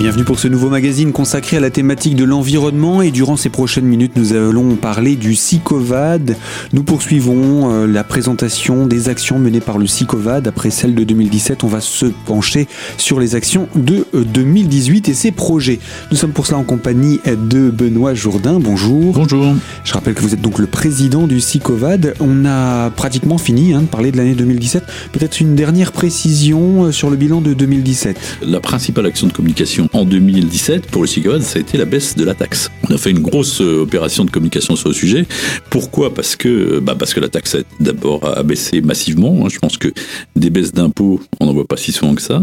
[0.00, 3.84] bienvenue pour ce nouveau magazine consacré à la thématique de l'environnement et durant ces prochaines
[3.84, 6.38] minutes nous allons parler du SICOVAD.
[6.72, 10.48] Nous poursuivons euh, la présentation des actions menées par le SICOVAD.
[10.48, 12.66] Après celle de 2017, on va se pencher
[12.96, 15.80] sur les actions de 2018 euh, et ses projets.
[16.10, 18.58] Nous sommes pour cela en compagnie de Benoît Jourdain.
[18.58, 19.12] Bonjour.
[19.12, 19.54] Bonjour.
[19.84, 22.14] Je rappelle que vous êtes donc le président du SICOVAD.
[22.20, 24.82] On a pratiquement fini hein, de parler de l'année 2017.
[25.12, 28.18] Peut-être une dernière précision euh, sur le bilan de 2017.
[28.46, 32.16] La principale action de communication en 2017 pour le SICOVAD, ça a été la baisse
[32.16, 32.70] de la taxe.
[32.88, 35.26] On a fait une grosse euh, opération de communication sur le sujet.
[35.70, 36.14] Pourquoi?
[36.14, 39.44] Parce que bah parce que la taxe a d'abord baissé massivement.
[39.44, 39.48] Hein.
[39.50, 39.88] Je pense que
[40.36, 42.42] des baisses d'impôts, on n'en voit pas si souvent que ça.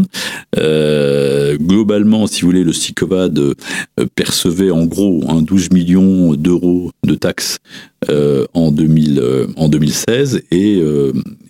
[0.58, 3.54] Euh, globalement, si vous voulez, le SICOVAD euh,
[4.14, 7.58] percevait en gros 12 hein, millions d'euros de taxes
[8.54, 9.22] en, 2000,
[9.56, 10.80] en 2016 et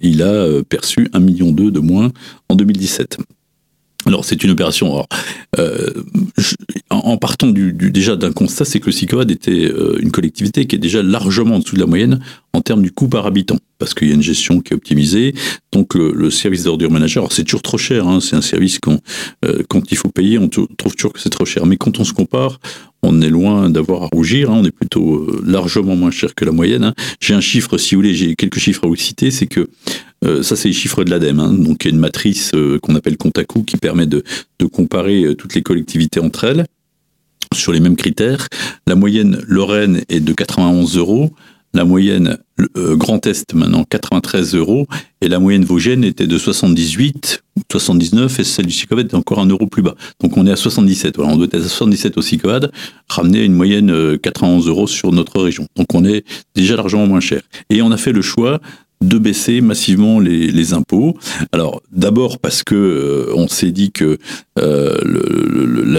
[0.00, 2.10] il a perçu 1,2 million de moins
[2.48, 3.19] en 2017.
[4.08, 5.04] Alors c'est une opération.
[5.58, 5.90] Euh,
[6.88, 10.76] en partant du, déjà d'un constat, c'est que le SICOAD était euh, une collectivité qui
[10.76, 12.18] est déjà largement en dessous de la moyenne
[12.54, 15.34] en termes du coût par habitant, parce qu'il y a une gestion qui est optimisée.
[15.72, 18.08] Donc le, service d'ordure ménagère, c'est toujours trop cher.
[18.08, 18.98] Hein, c'est un service qu'on,
[19.44, 21.66] euh, quand il faut payer, on trouve toujours que c'est trop cher.
[21.66, 22.60] Mais quand on se compare,
[23.02, 24.50] on est loin d'avoir à rougir.
[24.50, 26.82] Hein, on est plutôt largement moins cher que la moyenne.
[26.82, 26.94] Hein.
[27.20, 29.30] J'ai un chiffre, si vous voulez, j'ai quelques chiffres à vous citer.
[29.30, 29.68] C'est que
[30.24, 31.41] euh, ça, c'est les chiffres de l'ADEME.
[31.41, 31.52] Hein.
[31.52, 34.25] Donc, il y a une matrice euh, qu'on appelle compte à coût qui permet de,
[34.72, 36.66] comparer euh, toutes les collectivités entre elles
[37.55, 38.48] sur les mêmes critères.
[38.86, 41.30] La moyenne Lorraine est de 91 euros.
[41.75, 42.38] La moyenne
[42.77, 44.86] Grand Est maintenant 93 euros
[45.20, 49.38] et la moyenne Vosgienne était de 78 ou 79 et celle du Sicovad est encore
[49.38, 49.94] un euro plus bas.
[50.20, 51.16] Donc on est à 77.
[51.16, 52.72] Voilà, on doit être à 77 au Sicovad,
[53.10, 55.66] ramener à une moyenne 91 euros sur notre région.
[55.77, 57.42] Donc on est déjà largement moins cher.
[57.69, 58.60] Et on a fait le choix
[59.00, 61.16] de baisser massivement les, impôts.
[61.52, 64.19] Alors d'abord parce que euh, on s'est dit que
[64.59, 64.98] euh,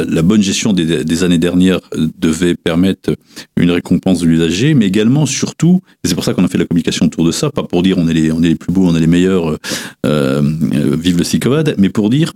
[0.07, 1.79] la, bonne gestion des, années dernières
[2.19, 3.15] devait permettre
[3.57, 6.65] une récompense de l'usager, mais également surtout, et c'est pour ça qu'on a fait la
[6.65, 9.07] communication autour de ça, pas pour dire on est les, plus beaux, on est les
[9.07, 9.57] meilleurs, euh,
[10.05, 12.33] euh vive le SICOVAD, mais pour dire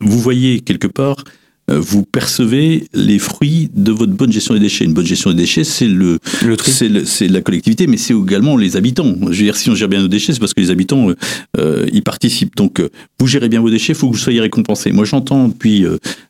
[0.00, 1.30] vous voyez quelque part euh,
[1.68, 4.84] vous percevez les fruits de votre bonne gestion des déchets.
[4.84, 6.56] Une bonne gestion des déchets, c'est le, le
[7.04, 9.14] c'est la collectivité, mais c'est également les habitants.
[9.22, 11.16] Je veux dire, si on gère bien nos déchets, c'est parce que les habitants euh,
[11.58, 12.54] euh y participent.
[12.56, 12.88] Donc, euh,
[13.18, 14.92] vous gérez bien vos déchets, il faut que vous soyez récompensés.
[14.92, 15.84] Moi, j'entends depuis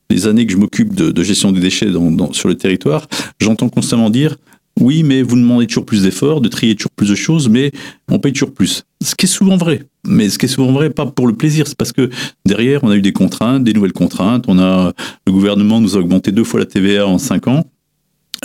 [0.09, 3.07] des années que je m'occupe de, de, gestion des déchets dans, dans, sur le territoire,
[3.41, 4.37] j'entends constamment dire
[4.81, 7.73] oui, mais vous demandez toujours plus d'efforts, de trier toujours plus de choses, mais
[8.09, 8.85] on paye toujours plus.
[9.03, 9.85] Ce qui est souvent vrai.
[10.07, 12.11] Mais ce qui est souvent vrai, pas pour le plaisir, c'est parce que
[12.45, 14.45] derrière, on a eu des contraintes, des nouvelles contraintes.
[14.49, 14.93] On a,
[15.27, 17.65] le gouvernement nous a augmenté deux fois la TVA en cinq ans.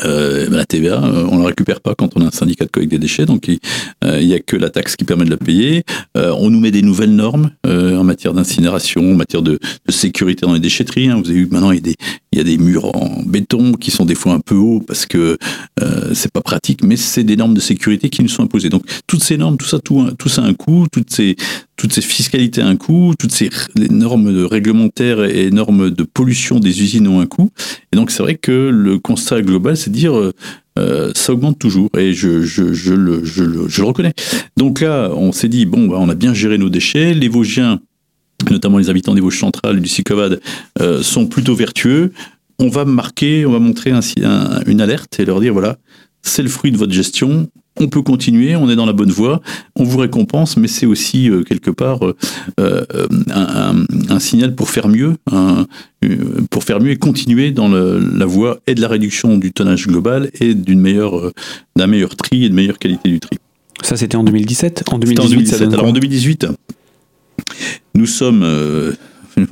[0.04, 2.70] Euh, la TVA, euh, on ne la récupère pas quand on a un syndicat de
[2.70, 3.60] collecte des déchets, donc il
[4.04, 5.84] n'y euh, a que la taxe qui permet de la payer.
[6.18, 10.46] Euh, on nous met des nouvelles normes en matière d'incinération, en matière de, de, sécurité
[10.46, 11.10] dans les déchetteries.
[11.10, 11.22] Hein.
[11.24, 11.96] Vous avez vu maintenant il y, a des,
[12.32, 15.06] il y a des murs en béton qui sont des fois un peu hauts parce
[15.06, 15.38] que
[16.14, 18.70] c'est pas pratique, mais c'est des normes de sécurité qui nous sont imposées.
[18.70, 21.36] Donc toutes ces normes, tout ça, tout, tout ça a un coût, toutes ces
[21.82, 23.50] toutes ces fiscalités ont un coût, toutes ces
[23.90, 27.50] normes réglementaires et normes de pollution des usines ont un coût.
[27.92, 30.14] Et donc c'est vrai que le constat global, c'est dire
[30.80, 34.14] euh, ça augmente toujours et je, je, le, je, le, reconnais.
[34.56, 37.82] Donc là, on s'est dit, bon, bah, on a bien géré nos déchets, les Vosgiens,
[38.50, 40.40] notamment les habitants des Vosges centrales et du Sicovad,
[40.80, 42.14] euh, sont plutôt vertueux.
[42.58, 43.92] On va marquer, on va montrer
[44.66, 45.78] une alerte et leur dire, voilà,
[46.22, 47.50] c'est le fruit de votre gestion,
[47.80, 49.42] on peut continuer, on est dans la bonne voie,
[49.76, 52.16] on vous récompense, mais c'est aussi euh, quelque part euh,
[52.60, 52.86] euh
[53.30, 55.66] un, un, un, signal pour faire mieux, un,
[56.50, 59.88] pour faire mieux et continuer dans le, la voie et de la réduction du tonnage
[59.88, 61.32] global et d'une meilleure,
[61.76, 63.38] d'un meilleur tri et de meilleure qualité du tri.
[63.82, 65.74] Ça, c'était en 2017 En 2018, en 2017.
[65.74, 66.48] Alors en 2018,
[67.96, 68.46] nous sommes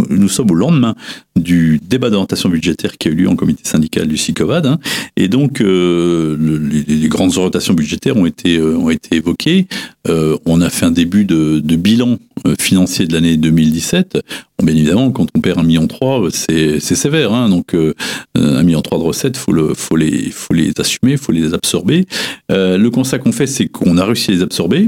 [0.09, 0.95] nous sommes au lendemain
[1.35, 4.65] du débat d'orientation budgétaire qui a eu lieu en comité syndical du SICOVAD.
[4.65, 4.79] Hein,
[5.15, 9.67] et donc, euh, le, les, grandes orientations budgétaires ont été, euh, ont été évoquées.
[10.07, 12.17] Euh, on a fait un début de, bilan
[12.59, 14.19] financier de l'année 2017.
[14.57, 17.33] Bon, bien évidemment, quand on perd un million trois, c'est sévère.
[17.33, 17.93] Hein, donc, euh,
[18.35, 22.05] un million trois de recettes, faut le, faut les, faut les assumer, faut les absorber.
[22.49, 24.87] le constat qu'on fait, c'est qu'on a réussi à les absorber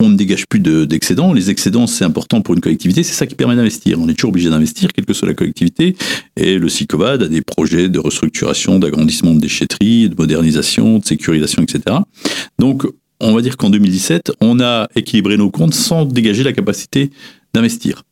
[0.00, 1.32] on ne dégage plus d'excédents.
[1.32, 3.98] les excédents, c'est important pour une collectivité, c'est ça qui permet d'investir.
[4.00, 5.96] On est toujours obligé d'investir, quelle que soit la collectivité.
[6.36, 11.62] Et le SICOVAD a des projets de restructuration, d'agrandissement de déchetterie, de modernisation, de sécurisation,
[11.62, 11.96] etc.
[12.58, 12.86] Donc,
[13.20, 17.10] on va dire qu'en 2017, on a équilibré nos comptes sans dégager la capacité
[17.54, 18.02] d'investir.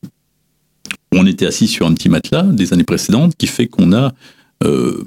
[1.11, 4.13] On était assis sur un petit matelas des années précédentes qui fait qu'on a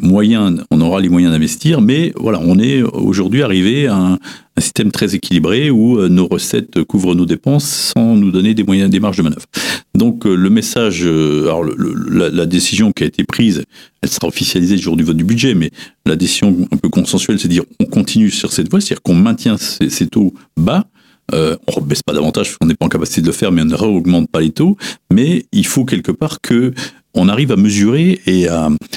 [0.00, 4.18] moyens, on aura les moyens d'investir, mais voilà, on est aujourd'hui arrivé à un,
[4.60, 8.90] système très équilibré où euh, nos recettes couvrent nos dépenses sans nous donner des moyens,
[8.90, 9.46] des marges de manœuvre.
[9.94, 13.64] Donc euh, le message, euh, alors la, décision qui a été prise,
[14.02, 15.70] elle sera officialisée le jour du vote du budget, mais
[16.06, 19.56] la décision un peu consensuelle, c'est dire on continue sur cette voie, c'est-à-dire qu'on maintient
[19.58, 20.86] ces, taux bas.
[21.32, 21.36] on
[21.80, 23.74] ne baisse pas davantage qu'on n'est pas en capacité de le faire, mais on ne
[23.74, 24.76] réaugmente pas les taux.
[25.12, 26.72] Mais il faut quelque part que
[27.18, 28.46] on arrive à mesurer et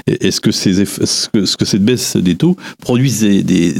[0.07, 3.73] est-ce que, cette baisse des taux produisent des,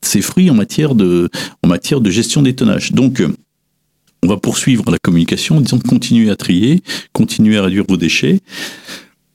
[0.00, 1.28] ses fruits en matière de
[1.62, 2.92] en matière de gestion des tonnages.
[2.92, 3.22] Donc
[4.22, 6.82] on va poursuivre la communication en disant continuez à trier,
[7.12, 8.40] continuez à réduire vos déchets.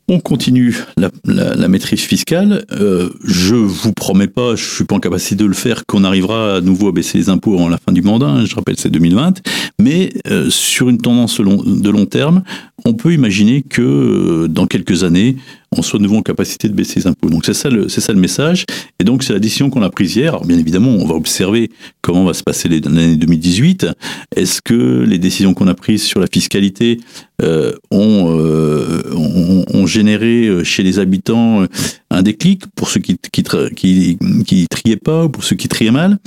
[0.07, 2.63] On continue la, maîtrise fiscale.
[2.71, 6.57] Euh, je vous promets pas, je suis pas en capacité de le faire, qu'on arrivera
[6.57, 8.27] à nouveau à baisser les impôts avant la fin du mandat.
[8.27, 9.41] Hein, je rappelle, c'est 2020.
[9.81, 12.43] Mais euh, sur une tendance de long terme,
[12.85, 15.37] on peut imaginer que euh, dans quelques années,
[15.77, 17.29] on soit de nouveau en capacité de baisser les impôts.
[17.29, 18.65] Donc c'est ça le, message.
[18.99, 20.33] Et donc c'est la décision qu'on a prise hier.
[20.33, 21.69] Alors bien évidemment, on va observer
[22.01, 23.87] comment va se passer l'année 2018.
[24.35, 26.99] Est-ce que les décisions qu'on a prises sur la fiscalité
[27.41, 31.65] euh, euh, ont, ont, généré chez les habitants
[32.09, 36.17] un déclic pour ceux qui, qui triaient pas ou pour ceux qui triaient mal?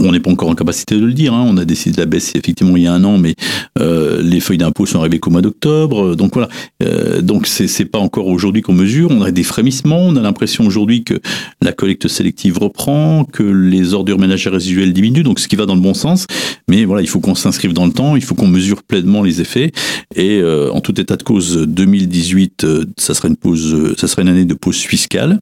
[0.00, 1.34] On n'est pas encore en capacité de le dire.
[1.34, 1.44] Hein.
[1.46, 3.34] On a décidé de la baisse effectivement il y a un an, mais
[3.78, 6.16] euh, les feuilles d'impôt sont arrivées qu'au mois d'octobre.
[6.16, 6.48] Donc voilà.
[6.82, 9.10] Euh, donc c'est pas encore aujourd'hui qu'on mesure.
[9.10, 10.00] On a des frémissements.
[10.00, 11.20] On a l'impression aujourd'hui que
[11.62, 15.22] la collecte sélective reprend, que les ordures ménagères résiduelles diminuent.
[15.22, 16.26] Donc ce qui va dans le bon sens.
[16.68, 18.16] Mais voilà, il faut qu'on s'inscrive dans le temps.
[18.16, 19.72] Il faut qu'on mesure pleinement les effets.
[20.14, 22.66] Et euh, en tout état de cause, 2018,
[22.96, 25.40] ça une pause, ça sera une année de pause fiscale.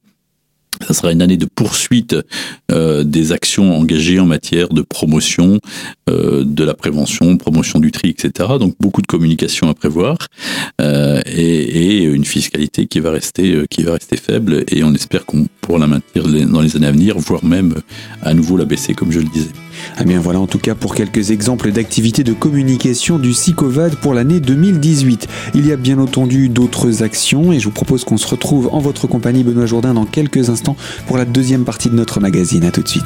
[0.85, 2.15] Ça sera une année de poursuite
[2.71, 5.59] euh, des actions engagées en matière de promotion,
[6.09, 8.51] euh, de la prévention, promotion du tri, etc.
[8.59, 10.17] Donc beaucoup de communication à prévoir
[10.81, 15.47] euh, et, une fiscalité qui va rester qui va rester faible et on espère qu'on
[15.61, 17.75] pourra la maintenir dans les années à venir, voire même
[18.21, 19.51] à nouveau la baisser, comme je le disais.
[19.99, 24.13] Eh bien voilà en tout cas pour quelques exemples d'activités de communication du SICOVAD pour
[24.13, 25.27] l'année 2018.
[25.55, 28.79] Il y a bien entendu d'autres actions et je vous propose qu'on se retrouve en
[28.79, 30.75] votre compagnie Benoît Jourdain dans quelques instants
[31.07, 32.63] pour la deuxième partie de notre magazine.
[32.63, 33.03] A tout de suite.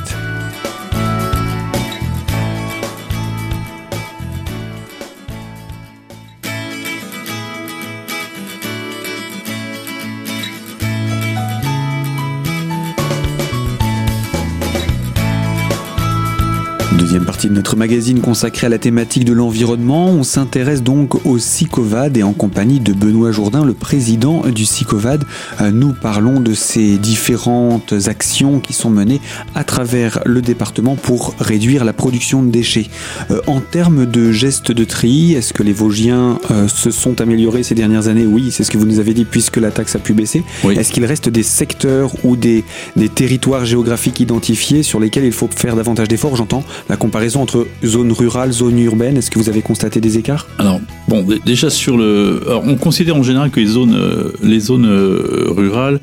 [17.41, 20.05] Partie de notre magazine consacrée à la thématique de l'environnement.
[20.09, 25.23] On s'intéresse donc au SICOVAD et en compagnie de Benoît Jourdain, le président du SICOVAD,
[25.59, 29.21] euh, nous parlons de ces différentes actions qui sont menées
[29.55, 32.88] à travers le département pour réduire la production de déchets.
[33.31, 37.63] Euh, en termes de gestes de tri, est-ce que les Vosgiens euh, se sont améliorés
[37.63, 38.27] ces dernières années?
[38.27, 40.44] Oui, c'est ce que vous nous avez dit puisque la taxe a pu baisser.
[40.69, 42.63] Est-ce qu'il reste des secteurs ou des,
[42.97, 46.35] des territoires géographiques identifiés sur lesquels il faut faire davantage d'efforts?
[46.35, 50.48] J'entends la comparaison entre zone rurale, zone urbaine Est-ce que vous avez constaté des écarts?
[50.57, 52.44] Alors, bon, déjà sur le.
[52.48, 54.33] Alors, on considère en général que les zones, euh,
[54.86, 56.00] euh, rurales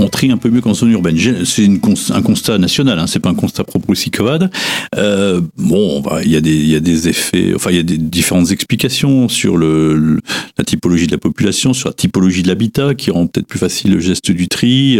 [0.00, 1.16] on trie un peu mieux qu'en zone urbaine.
[1.44, 1.68] C'est
[2.10, 4.50] un constat national, hein, c'est pas un constat propre aussi COVAD.
[4.96, 7.98] Euh, bon, il y, a des, y a des effets, enfin il y a des
[7.98, 10.18] différentes explications sur le,
[10.58, 13.92] la typologie de la population, sur la typologie de l'habitat qui rend peut-être plus facile
[13.92, 14.98] le geste du tri.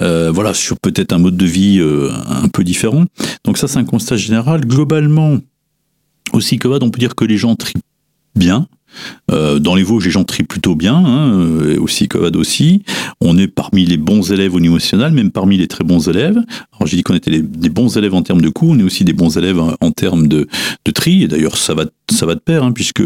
[0.00, 3.04] Euh, voilà, sur peut-être un mode de vie euh, un peu différent.
[3.44, 4.64] Donc ça, c'est un constat général.
[4.66, 5.38] Globalement,
[6.32, 7.74] aussi COVAD, on peut dire que les gens trient
[8.34, 8.66] bien.
[9.30, 12.82] Euh, dans les Vosges, les gens trient plutôt bien, hein, euh, aussi Covad aussi.
[13.20, 16.38] On est parmi les bons élèves au niveau national, même parmi les très bons élèves.
[16.72, 19.04] Alors j'ai dit qu'on était des bons élèves en termes de coûts, on est aussi
[19.04, 20.48] des bons élèves en, termes de,
[20.84, 23.04] de tri, d'ailleurs ça va ça va de pair, hein, puisque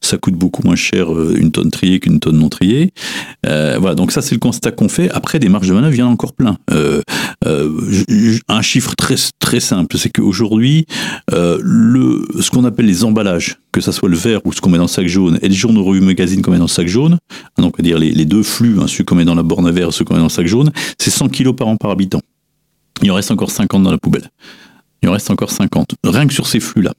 [0.00, 2.92] ça coûte beaucoup moins cher euh, une tonne triée qu'une tonne non triée.
[3.42, 5.10] Voilà, donc ça c'est le constat qu'on fait.
[5.10, 6.56] Après, des marges de manœuvre, il y en a encore plein.
[8.48, 10.86] Un chiffre très très simple, c'est qu'aujourd'hui,
[11.30, 14.78] le ce qu'on appelle les emballages, que ça soit le verre ou ce qu'on met
[14.78, 17.14] dans le sac jaune, et les journaux revues magazines qu'on met dans le sac jaune,
[17.14, 19.70] hein, donc à dire les, deux flux, hein, ceux qu'on met dans la borne à
[19.70, 22.20] verre, ceux qu'on met dans le sac jaune, c'est 100 kilos par an par habitant.
[23.02, 24.30] Il en reste encore 50 dans la poubelle.
[25.02, 25.94] Il en reste encore 50.
[26.04, 26.94] Rien que sur ces flux-là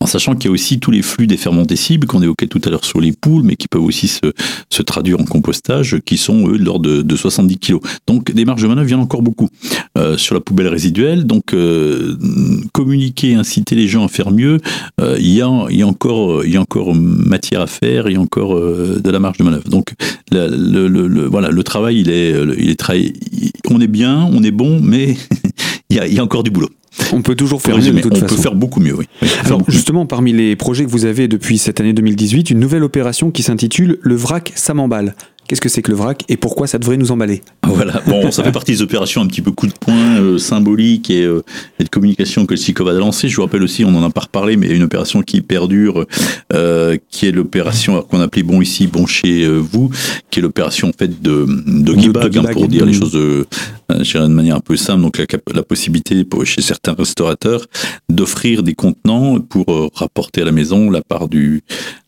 [0.00, 2.70] en sachant qu'il y a aussi tous les flux des fermentescibles qu'on évoquait tout à
[2.70, 6.58] l'heure sur les poules, mais qui peuvent aussi se, traduire en compostage, qui sont eux
[6.58, 7.78] de l'ordre de, de, 70 kg.
[8.06, 9.48] Donc des marges de manœuvre, il y en a encore beaucoup
[9.96, 11.24] euh, sur la poubelle résiduelle.
[11.24, 12.16] Donc euh,
[12.72, 14.58] communiquer, inciter les gens à faire mieux,
[15.00, 18.20] euh, il, y a, encore, il y a encore matière à faire, il y a
[18.20, 19.68] encore de la marge de manœuvre.
[19.68, 19.94] Donc
[20.30, 22.76] le, voilà, le travail, il est, il
[23.70, 25.16] on est bien, on est bon, mais
[25.90, 26.70] il, y a, il y a encore du boulot.
[27.12, 28.26] On peut toujours faire mieux de toute on façon.
[28.26, 29.06] On peut faire beaucoup mieux, oui.
[29.44, 33.30] Alors justement, parmi les projets que vous avez depuis cette année 2018, une nouvelle opération
[33.30, 35.14] qui s'intitule Le vrac, ça m'emballe.
[35.46, 37.42] Qu'est-ce que c'est que le vrac et pourquoi ça devrait nous emballer?
[37.64, 41.10] Voilà, bon, ça fait partie des opérations un petit peu coup de poing euh, symboliques
[41.10, 41.44] et, euh,
[41.78, 43.28] et, de communication que le SICOVAD a lancé.
[43.28, 45.20] Je vous rappelle aussi, on n'en a pas reparlé, mais il y a une opération
[45.20, 46.06] qui perdure,
[46.54, 49.90] euh, qui est l'opération qu'on appelait Bon ici, bon chez vous,
[50.30, 53.18] qui est l'opération en fait de, de Gibag, hein, pour dire les choses
[53.88, 55.02] de, de manière un peu simple.
[55.02, 55.18] Donc
[55.52, 57.66] la, possibilité pour, chez certains restaurateurs
[58.08, 61.62] d'offrir des contenants pour rapporter à la maison la part du,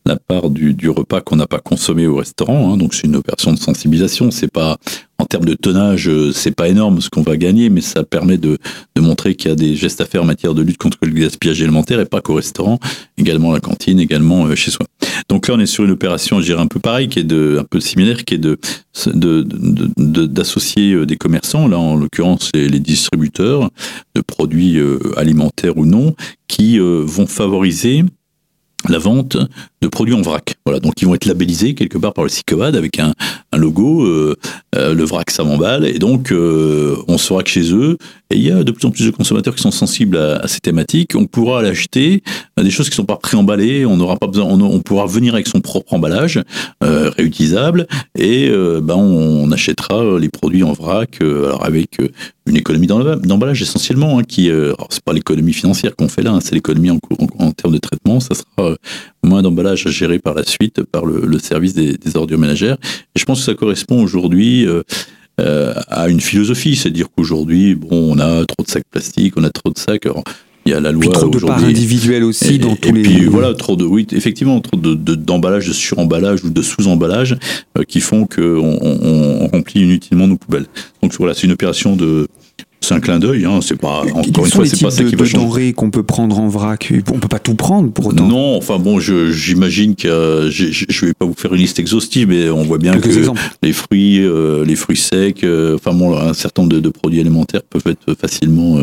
[0.05, 2.73] la part du, du repas qu'on n'a pas consommé au restaurant.
[2.73, 2.77] Hein.
[2.77, 4.31] Donc c'est une opération de sensibilisation.
[4.31, 4.77] C'est pas
[5.19, 8.59] en termes de tonnage, c'est pas énorme ce qu'on va gagner, mais ça permet de,
[8.95, 11.09] de montrer qu'il y a des gestes à faire en matière de lutte contre le
[11.09, 12.79] gaspillage alimentaire et pas qu'au restaurant,
[13.17, 14.85] également à la cantine, également chez soi.
[15.29, 17.57] Donc là, on est sur une opération, je dirais un peu pareil, qui est de,
[17.59, 18.57] un peu similaire, qui est de
[19.97, 23.69] d'associer de, des commerçants, là en l'occurrence les, les, distributeurs
[24.15, 24.79] de produits
[25.17, 26.15] alimentaires ou non,
[26.47, 28.03] qui vont favoriser
[28.89, 29.37] la vente
[29.81, 30.55] de produits en vrac.
[30.65, 33.13] Voilà, donc ils vont être labellisés quelque part par le SICOVAD avec un,
[33.55, 34.35] logo, euh,
[34.77, 37.97] euh, le vrac ça m'emballe, et donc euh, on saura que chez eux,
[38.29, 40.59] et il y a de plus en plus de consommateurs qui sont sensibles à, ces
[40.59, 42.21] thématiques, on pourra l'acheter,
[42.61, 45.61] des choses qui sont pas préemballées, on n'aura pas besoin, on, pourra venir avec son
[45.61, 46.41] propre emballage
[46.83, 51.97] euh, réutilisable, et ben on, achètera les produits en vrac, alors avec
[52.45, 54.51] une économie d'emballage essentiellement, hein, qui,
[54.89, 58.35] c'est pas l'économie financière qu'on fait là, hein, c'est l'économie en, termes de traitement, ça
[58.35, 58.75] sera
[59.23, 62.77] moins d'emballage à gérer par la suite par le, service des, des, ordures ménagères.
[63.15, 64.66] Et je pense que ça correspond aujourd'hui euh, euh,
[65.39, 69.71] à une philosophie, c'est-à-dire qu'aujourd'hui, bon, on a trop de sacs plastiques, on a trop
[69.71, 70.05] de sacs.
[70.05, 70.23] Alors,
[70.67, 72.91] il y a la loi puis trop de parts individuelles aussi et, dans et tous
[72.91, 76.61] puis, les voilà trop de oui effectivement trop de d'emballage de, de suremballage ou de
[76.61, 77.37] sous-emballage
[77.77, 80.65] euh, qui font que on, on, on, remplit inutilement nos poubelles
[81.01, 82.27] donc voilà c'est une opération de
[82.87, 83.59] c'est un clin d'œil, hein.
[83.61, 85.45] c'est pas encore une fois, c'est pas ça qui de, va changer.
[85.45, 88.27] denrées qu'on peut prendre en vrac On peut pas tout prendre pour autant?
[88.27, 92.29] Non, enfin bon, je- j'imagine que euh, je vais pas vous faire une liste exhaustive,
[92.29, 93.41] mais on voit bien Quelques que exemples.
[93.63, 97.19] les fruits, euh, les fruits secs, euh, enfin bon, un certain nombre de, de produits
[97.19, 98.79] alimentaires peuvent être facilement,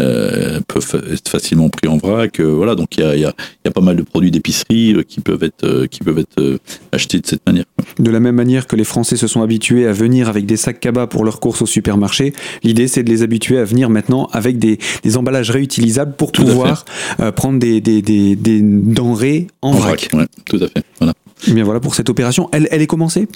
[0.00, 2.40] euh, peuvent être facilement pris en vrac.
[2.40, 3.32] voilà, donc il y a, y, a,
[3.64, 6.58] y a pas mal de produits d'épicerie qui peuvent être, qui peuvent être
[6.92, 7.64] achetés de cette manière.
[7.98, 10.80] De la même manière que les Français se sont habitués à venir avec des sacs
[10.80, 14.58] cabas pour leurs courses au supermarché, l'idée c'est de les habituer à venir maintenant avec
[14.58, 16.84] des, des emballages réutilisables pour Tout pouvoir
[17.20, 20.08] euh, prendre des, des, des, des denrées en, vrac.
[20.12, 20.84] ouais, tout à fait.
[20.98, 21.14] Voilà.
[21.46, 22.48] Eh bien voilà pour cette opération.
[22.52, 23.28] Elle, elle est commencée?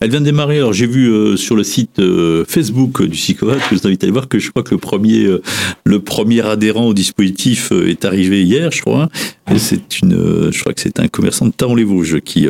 [0.00, 0.58] Elle vient de démarrer.
[0.58, 4.02] Alors j'ai vu euh, sur le site euh, Facebook du Psychovat, que je vous invite
[4.02, 5.42] à aller voir, que je crois que le premier, euh,
[5.84, 9.08] le premier adhérent au dispositif est arrivé hier, je crois.
[9.52, 12.46] Et c'est une, je crois que c'est un commerçant de Taon-les-Vosges qui,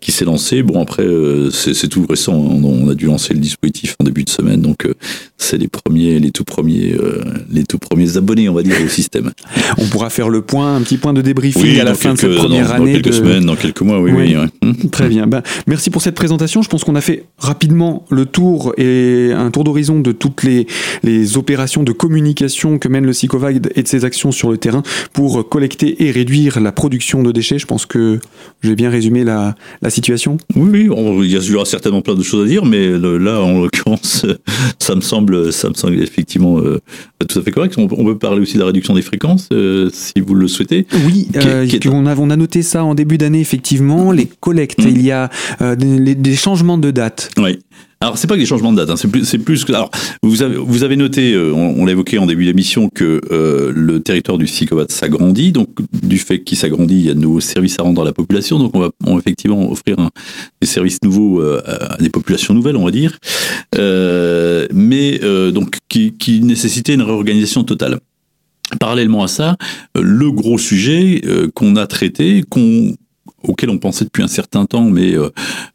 [0.00, 0.62] qui s'est lancé.
[0.62, 1.04] Bon après,
[1.50, 2.32] c'est tout récent.
[2.34, 4.86] On, on a dû lancer le dispositif en début de semaine, donc
[5.36, 6.94] c'est les premiers, les tout premiers,
[7.50, 9.32] les tout premiers abonnés, on va dire, au système.
[9.78, 12.36] On pourra faire le point, un petit point de débriefing à la fin de cette
[12.36, 12.92] première dans, année.
[12.92, 14.24] Dans quelques de- semaines, dans quelques mois, oui, Oui.
[14.28, 14.36] oui.
[14.42, 14.48] Ouais.
[14.62, 14.90] Hum.
[14.90, 15.26] Très bien.
[15.26, 16.62] Ben, merci pour cette présentation.
[16.62, 20.66] Je pense qu'on a fait rapidement le tour et un tour d'horizon de toutes les,
[21.02, 24.82] les opérations de communication que mène le SICOVAG et de ses actions sur le terrain
[25.12, 27.58] pour collecter et réduire la production de déchets.
[27.58, 28.18] Je pense que
[28.62, 30.36] j'ai bien résumé la, la situation.
[30.56, 30.88] Oui,
[31.22, 34.36] il y aura certainement plein de choses à dire, mais le- là, en l'occurrence, euh,
[34.78, 36.80] ça me semble, ça me semble effectivement euh,
[37.26, 37.74] tout à fait correct.
[37.78, 40.48] On, peut- on peut parler aussi de la réduction des fréquences, euh, si vous le
[40.48, 40.86] souhaitez.
[41.06, 43.40] Oui, Qui est- euh, qui est- on, a, on a noté ça en début d'année,
[43.40, 44.12] effectivement.
[44.12, 44.90] Les collectes, Mhm.
[44.90, 45.30] il y a
[45.62, 47.30] euh, des, des changements de date.
[47.38, 47.58] Oui.
[48.00, 49.72] Alors, c'est pas que des changements de date, hein, c'est plus, c'est plus que.
[49.72, 49.90] Alors,
[50.22, 53.72] vous avez, vous avez noté, euh, on, on l'a évoqué en début d'émission, que euh,
[53.74, 55.50] le territoire du Psychovat s'agrandit.
[55.50, 55.70] Donc,
[56.04, 58.60] du fait qu'il s'agrandit, il y a de nouveaux services à rendre à la population.
[58.60, 60.10] Donc, on va, on effectivement offrir un-
[60.60, 63.18] des services nouveaux euh, à des populations nouvelles, on va dire.
[63.76, 65.18] Euh, mais
[65.52, 67.98] donc, qui, qui nécessitait une réorganisation totale.
[68.78, 69.56] Parallèlement à ça,
[70.00, 71.22] le gros sujet
[71.54, 72.94] qu'on a traité, qu'on
[73.42, 75.30] auquel on pensait depuis un certain temps, mais euh,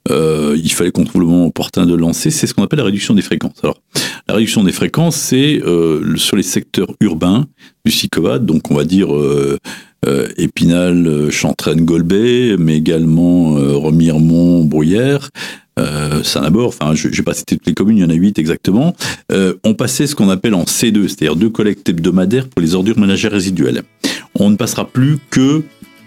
[0.09, 2.85] euh, il fallait qu'on trouve le moment opportun de lancer, c'est ce qu'on appelle la
[2.85, 3.55] réduction des fréquences.
[3.63, 3.79] Alors,
[4.27, 7.45] la réduction des fréquences, c'est euh, sur les secteurs urbains
[7.85, 9.57] du SICOVAD, donc on va dire euh,
[10.05, 15.29] euh, Épinal, euh, Chantraine, Golbet, mais également Remiremont, Bruyères,
[16.23, 18.37] Saint-Nabord, enfin je ne vais pas citer toutes les communes, il y en a huit
[18.37, 18.95] exactement,
[19.63, 23.31] on passait ce qu'on appelle en C2, c'est-à-dire deux collectes hebdomadaires pour les ordures ménagères
[23.31, 23.81] résiduelles.
[24.35, 25.63] On ne passera plus que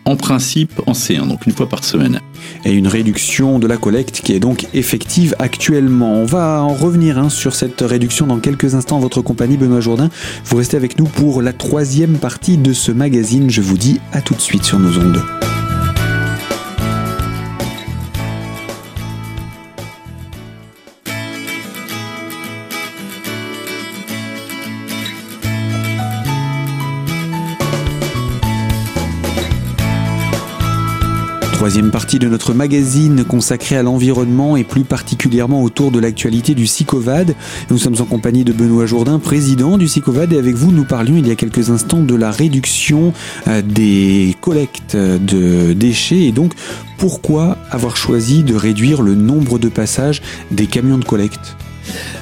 [0.06, 2.20] en principe en C1, donc une fois par semaine.
[2.64, 6.14] et une réduction de la collecte qui est donc effective actuellement.
[6.14, 8.98] On va en revenir hein, sur cette réduction dans quelques instants.
[9.00, 10.10] Votre compagnie, Benoît Jourdain.
[10.44, 13.50] Vous restez avec nous pour la troisième partie de ce magazine.
[13.50, 15.22] Je vous dis à tout de suite sur nos ondes.
[31.66, 36.64] Troisième partie de notre magazine consacré à l'environnement et plus particulièrement autour de l'actualité du
[36.64, 37.34] SICOVAD.
[37.70, 41.16] Nous sommes en compagnie de Benoît Jourdain, président du SICOVAD, et avec vous, nous parlions
[41.16, 43.12] il y a quelques instants de la réduction
[43.48, 46.52] euh, des collectes de déchets et donc
[46.98, 51.56] pourquoi avoir choisi de réduire le nombre de passages des camions de collecte?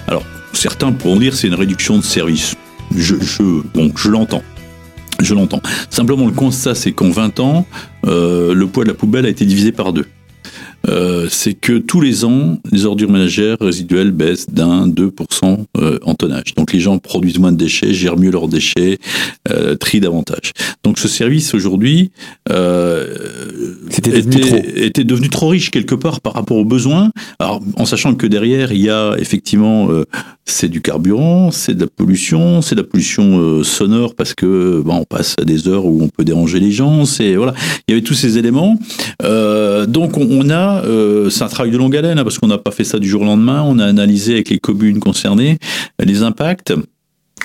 [0.08, 0.24] Alors,
[0.54, 2.54] certains pourront dire c'est une réduction de service.
[2.96, 4.42] Je, je, l'entends.
[5.20, 5.60] Je l'entends.
[5.90, 7.66] Simplement, le constat, c'est qu'en 20 ans,
[8.06, 10.06] euh, le poids de la poubelle a été divisé par deux.
[10.88, 16.14] Euh, c'est que tous les ans, les ordures ménagères résiduelles baissent d'un 2% euh, en
[16.14, 16.54] tonnage.
[16.56, 18.98] Donc les gens produisent moins de déchets, gèrent mieux leurs déchets,
[19.50, 20.52] euh, trient davantage.
[20.84, 22.10] Donc ce service aujourd'hui
[22.50, 24.18] euh, était,
[24.86, 27.10] était, devenu trop riche quelque part par rapport aux besoins.
[27.38, 30.04] Alors en sachant que derrière il y a effectivement euh,
[30.44, 34.82] c'est du carburant, c'est de la pollution, c'est de la pollution euh, sonore parce que
[34.84, 37.06] bah, on passe à des heures où on peut déranger les gens.
[37.06, 37.54] C'est voilà,
[37.88, 38.78] il y avait tous ces éléments.
[39.22, 42.58] donc on, on a euh, c'est un travail de longue haleine, hein, parce qu'on n'a
[42.58, 43.62] pas fait ça du jour au lendemain.
[43.66, 45.58] On a analysé avec les communes concernées
[46.02, 46.72] les impacts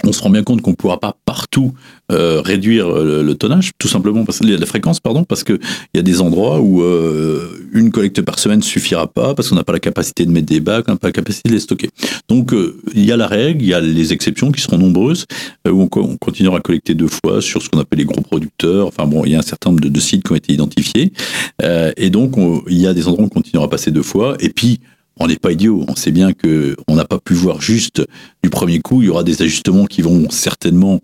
[0.03, 1.73] on se rend bien compte qu'on ne pourra pas partout
[2.11, 5.53] euh, réduire euh, le, tonnage, tout simplement parce la fréquence, pardon, parce que
[5.93, 9.55] il y a des endroits où euh, une collecte par semaine suffira pas parce qu'on
[9.55, 11.59] n'a pas la capacité de mettre des bacs, on n'a pas la capacité de les
[11.59, 11.89] stocker.
[12.27, 12.53] Donc
[12.95, 15.25] il y a la règle, il y a les exceptions qui seront nombreuses
[15.67, 18.87] où on, continuera à collecter deux fois sur ce qu'on appelle les gros producteurs.
[18.87, 21.13] Enfin bon, il y a un certain nombre de, sites qui ont été identifiés
[21.61, 22.35] et donc
[22.67, 24.79] il y a des endroits où on continuera à passer deux fois et puis
[25.17, 25.85] on n'est pas idiot.
[25.87, 28.03] On sait bien que on n'a pas pu voir juste
[28.43, 29.01] du premier coup.
[29.01, 31.01] Il y aura des ajustements qui vont certainement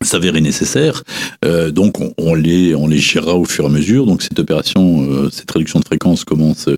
[0.00, 1.02] s'avérer nécessaires.
[1.44, 4.06] Euh, donc on, les on les gérera au fur et à mesure.
[4.06, 6.68] Donc cette opération, euh, cette réduction de fréquence commence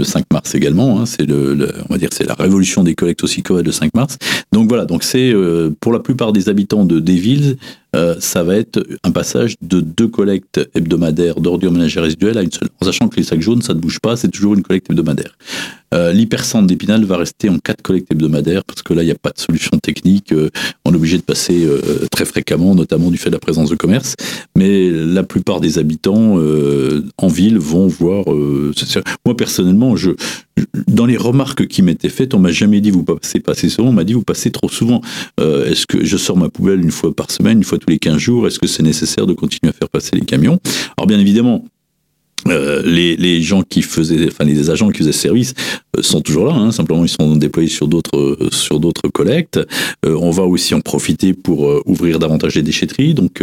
[0.00, 1.00] le 5 mars également.
[1.00, 1.06] Hein.
[1.06, 4.16] c'est le, on va dire c'est la révolution des collectes aussi le 5 mars.
[4.52, 4.84] Donc voilà.
[4.84, 7.56] Donc c'est euh, pour la plupart des habitants de des villes,
[7.96, 12.52] euh, ça va être un passage de deux collectes hebdomadaires d'ordures ménagères résiduelles à une
[12.52, 12.68] seule.
[12.80, 15.36] En sachant que les sacs jaunes, ça ne bouge pas, c'est toujours une collecte hebdomadaire.
[15.92, 19.16] Euh, L'hypercentre d'Épinal va rester en quatre collectes hebdomadaires parce que là, il n'y a
[19.16, 20.32] pas de solution technique.
[20.32, 20.50] Euh,
[20.84, 23.74] on est obligé de passer euh, très fréquemment, notamment du fait de la présence de
[23.74, 24.14] commerce.
[24.56, 26.38] Mais la plupart des habitants
[27.16, 28.26] en ville vont voir.
[29.24, 29.89] moi, personnellement,
[30.86, 33.88] dans les remarques qui m'étaient faites, on m'a jamais dit vous passez pas assez souvent,
[33.88, 35.00] on m'a dit vous passez trop souvent.
[35.38, 38.18] Est-ce que je sors ma poubelle une fois par semaine, une fois tous les 15
[38.18, 38.46] jours?
[38.46, 40.60] Est-ce que c'est nécessaire de continuer à faire passer les camions?
[40.96, 41.64] Alors bien évidemment,
[42.48, 45.54] euh, les, gens qui faisaient, enfin agents qui faisaient service
[45.96, 46.54] euh, sont toujours là.
[46.54, 49.60] Hein, simplement, ils sont déployés sur d'autres collectes.
[50.06, 53.14] Euh, on va aussi en profiter pour ouvrir davantage les déchetteries.
[53.14, 53.42] Donc,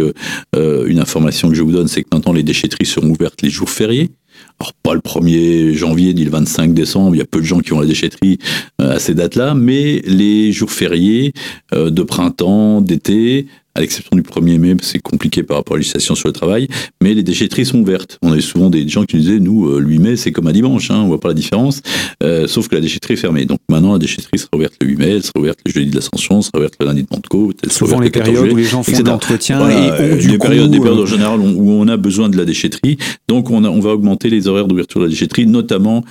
[0.56, 3.70] une information que je vous donne, c'est que maintenant les déchetteries seront ouvertes les jours
[3.70, 4.10] fériés.
[4.60, 7.60] Alors pas le 1er janvier ni le 25 décembre, il y a peu de gens
[7.60, 8.38] qui vont à la déchetterie
[8.78, 11.32] à ces dates-là, mais les jours fériés
[11.72, 13.46] de printemps, d'été,
[13.78, 16.66] à l'exception du 1er mai, c'est compliqué par rapport à la législation sur le travail,
[17.00, 18.18] mais les déchetteries sont ouvertes.
[18.22, 20.48] On a souvent des gens qui nous disaient, nous, euh, le 8 mai, c'est comme
[20.48, 21.80] un dimanche, hein, on voit pas la différence,
[22.24, 23.44] euh, sauf que la déchetterie est fermée.
[23.44, 25.94] Donc maintenant, la déchetterie sera ouverte le 8 mai, elle sera ouverte le jeudi de
[25.94, 28.64] l'Ascension, elle sera ouverte le lundi de Pentecôte, elle sera souvent les périodes où les
[28.64, 31.86] gens font l'entretien et ont du des périodes, des périodes en euh, général où on
[31.86, 32.98] a besoin de la déchetterie.
[33.28, 36.04] Donc on, a, on va augmenter les horaires d'ouverture de la déchetterie, notamment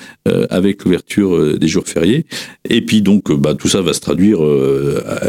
[0.49, 2.25] avec l'ouverture des jours fériés.
[2.69, 4.39] Et puis donc, bah, tout ça va se traduire,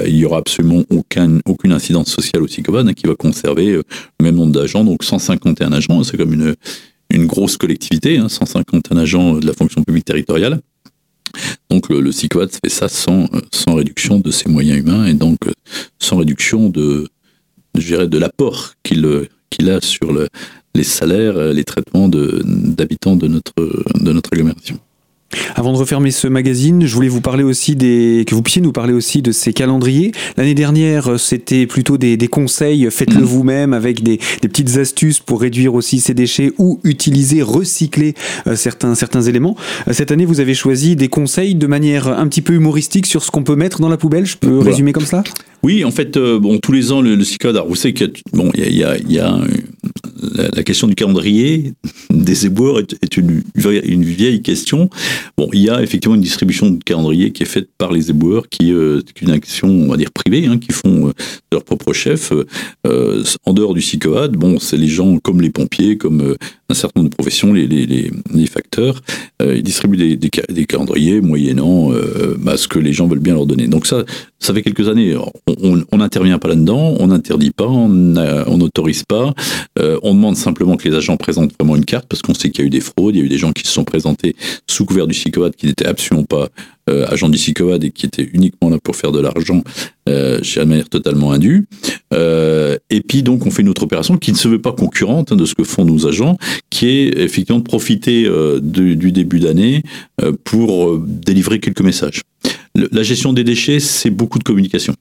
[0.06, 3.82] il y aura absolument aucun, aucune incidence sociale au Sicovan, hein, qui va conserver euh,
[4.20, 6.54] le même nombre d'agents, donc 151 agents, c'est comme une,
[7.10, 10.60] une grosse collectivité, hein, 151 agents de la fonction publique territoriale.
[11.70, 15.52] Donc le, le fait ça sans, sans réduction de ses moyens humains et donc euh,
[15.98, 17.08] sans réduction de,
[17.74, 20.28] de l'apport qu'il qu'il a sur le,
[20.74, 23.54] les salaires, les traitements d'habitants de, notre,
[23.98, 24.78] de notre agglomération.
[25.54, 28.72] Avant de refermer ce magazine, je voulais vous parler aussi des, que vous puissiez nous
[28.72, 30.12] parler aussi de ces calendriers.
[30.36, 33.24] L'année dernière, c'était plutôt des, des conseils, faites-le mmh.
[33.24, 38.14] vous-même avec des, des, petites astuces pour réduire aussi ces déchets ou utiliser, recycler
[38.46, 39.56] euh, certains, certains éléments.
[39.86, 43.22] Euh, cette année, vous avez choisi des conseils de manière un petit peu humoristique sur
[43.22, 44.26] ce qu'on peut mettre dans la poubelle.
[44.26, 45.24] Je peux résumer comme ça?
[45.62, 47.24] Oui, en fait, euh, bon, tous les ans, le, le
[47.68, 49.38] vous savez qu'il bon, y a, y a, y a
[50.34, 51.72] la, question du calendrier
[52.10, 53.42] des éboueurs est, une,
[54.04, 54.90] vieille question.
[55.36, 58.48] Bon, il y a effectivement une distribution de calendrier qui est faite par les éboueurs,
[58.48, 61.12] qui euh, est une action, on va dire, privée, hein, qui font euh,
[61.52, 62.32] leur propre chef.
[62.86, 66.36] Euh, en dehors du CICOAD, bon, c'est les gens comme les pompiers, comme euh,
[66.68, 69.00] un certain nombre de professions, les, les, les, facteurs,
[69.42, 71.90] euh, ils distribuent des, des, des calendriers moyennant
[72.38, 73.66] bah, ce que les gens veulent bien leur donner.
[73.66, 74.04] Donc ça,
[74.38, 75.16] ça fait quelques années,
[75.62, 79.34] on n'intervient pas là-dedans, on n'interdit pas, on n'autorise pas,
[79.76, 82.64] on demande simplement que les agents présentent vraiment une carte, parce qu'on sait qu'il y
[82.64, 84.84] a eu des fraudes, il y a eu des gens qui se sont présentés sous
[84.84, 86.48] couvert du CICOAD qui n'étaient absolument pas
[86.88, 89.62] euh, agents du CICOAD et qui étaient uniquement là pour faire de l'argent
[90.08, 91.66] euh, de manière totalement indue.
[92.14, 95.32] Euh, et puis donc on fait une autre opération qui ne se veut pas concurrente
[95.32, 96.38] hein, de ce que font nos agents,
[96.70, 99.82] qui est effectivement de profiter euh, du début d'année
[100.22, 102.22] euh, pour délivrer quelques messages.
[102.92, 104.94] La gestion des déchets, c'est beaucoup de communication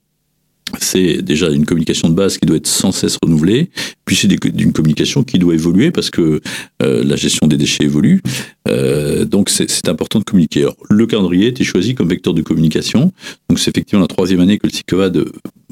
[0.79, 3.69] c'est déjà une communication de base qui doit être sans cesse renouvelée,
[4.05, 6.41] puis c'est une communication qui doit évoluer parce que
[6.83, 8.21] euh, la gestion des déchets évolue.
[8.67, 10.67] Euh, donc c'est important de communiquer.
[10.89, 13.11] Le calendrier été choisi comme vecteur de communication.
[13.49, 15.25] Donc c'est effectivement la troisième année que le CICOVAD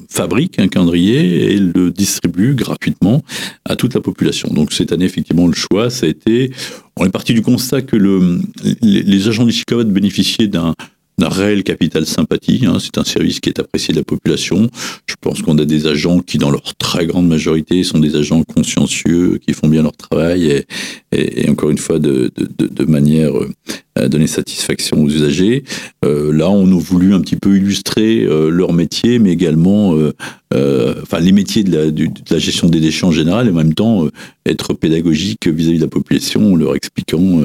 [0.09, 3.23] fabrique un calendrier et le distribue gratuitement
[3.65, 4.49] à toute la population.
[4.53, 6.51] Donc cette année, effectivement, le choix, ça a été,
[6.95, 8.39] on est parti du constat que le,
[8.81, 10.73] les, agents du CICOVAD bénéficiaient d'un
[11.17, 12.65] d'un réel capital sympathie.
[12.65, 12.77] Hein.
[12.79, 14.69] C'est un service qui est apprécié de la population.
[15.07, 18.43] Je pense qu'on a des agents qui, dans leur très grande majorité, sont des agents
[18.43, 20.65] consciencieux, qui font bien leur travail
[21.11, 23.49] et, et, encore une fois de, de, de manière euh,
[23.97, 25.63] à donner satisfaction aux usagers.
[26.03, 30.13] Euh, là, on a voulu un petit peu illustrer euh, leur métier, mais également euh,
[30.53, 33.53] euh enfin les métiers de la, de la, gestion des déchets en général, et en
[33.53, 34.07] même temps
[34.45, 37.41] être pédagogique vis-à-vis de la population, en leur expliquant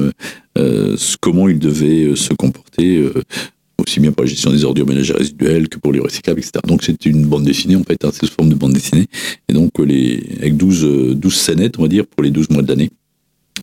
[1.21, 3.03] comment ils devaient se comporter
[3.81, 6.59] aussi bien pour la gestion des ordures ménagères résiduelles que pour les recyclables, etc.
[6.67, 9.07] Donc c'est une bande dessinée en fait, hein, c'est sous forme de bande dessinée,
[9.47, 12.67] et donc les, avec 12, 12 scénettes, on va dire, pour les 12 mois de
[12.67, 12.89] l'année.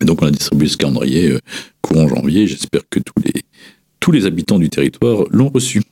[0.00, 1.38] Et donc on a distribué ce calendrier euh,
[1.81, 3.42] courant janvier, j'espère que tous les,
[4.00, 5.83] tous les habitants du territoire l'ont reçu.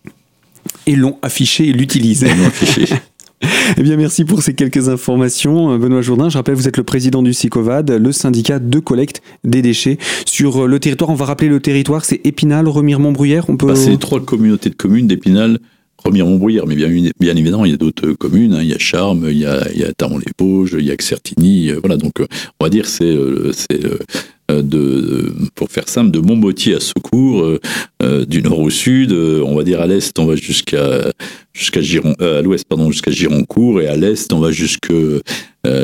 [0.86, 2.26] Et l'ont affiché et l'utilisent.
[3.42, 5.72] Eh bien, merci pour ces quelques informations.
[5.72, 9.22] Euh, Benoît Jourdain, je rappelle, vous êtes le président du SICOVAD, le syndicat de collecte
[9.44, 11.10] des déchets sur euh, le territoire.
[11.10, 13.50] On va rappeler le territoire, c'est Épinal, Remire-Montbruyère.
[13.50, 13.66] On peut...
[13.66, 15.58] Bah, c'est trois communautés de communes d'Épinal,
[15.98, 18.54] Remire-Montbruyère, mais bien, évidemment, il y a d'autres communes.
[18.54, 18.62] Hein.
[18.62, 20.96] Il y a Charmes, il y a, il y a les vosges il y a
[20.98, 21.70] Certigny.
[21.70, 23.16] Euh, voilà, donc on va dire c'est
[23.52, 23.98] c'est euh,
[24.48, 27.60] de, pour faire simple, de Montmotier à Secours, euh,
[28.02, 31.12] euh, du nord au sud, on va dire à l'est, on va jusqu'à
[31.52, 34.92] jusqu'à Giron, à l'ouest pardon, jusqu'à Gironcourt et à l'est, on va jusque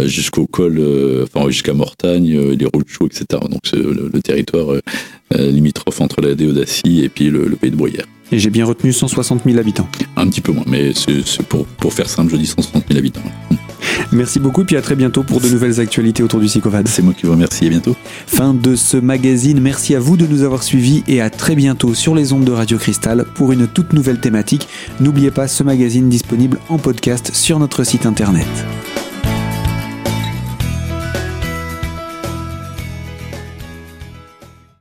[0.04, 0.80] jusqu'au col,
[1.24, 3.24] enfin jusqu'à Mortagne, les Rochaux, etc.
[3.50, 4.76] Donc c'est le, territoire
[5.34, 8.06] limitrophe entre la Déodacie et puis le, pays de Bruyère.
[8.32, 9.86] Et j'ai bien retenu 160 000 habitants.
[10.16, 13.20] Un petit peu moins, mais c'est pour, pour faire simple, je dis 160 000 habitants.
[14.10, 16.86] Merci beaucoup et puis à très bientôt pour de nouvelles actualités autour du Sicovad.
[16.88, 17.96] C'est moi qui vous remercie, à bientôt.
[18.26, 21.94] Fin de ce magazine, merci à vous de nous avoir suivis et à très bientôt
[21.94, 24.68] sur les ondes de Radio Cristal pour une toute nouvelle thématique.
[25.00, 28.48] N'oubliez pas ce magazine disponible en podcast sur notre site internet.